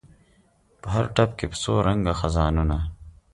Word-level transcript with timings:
په 0.81 0.87
هر 0.95 1.05
ټپ 1.15 1.31
کې 1.37 1.45
په 1.51 1.57
څو 1.63 1.73
رنګه 1.87 2.13
خزانونه 2.19 2.77